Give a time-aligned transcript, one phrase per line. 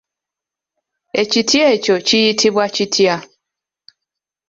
[1.21, 3.15] Ekiti ekyo kiyitibwa kitya?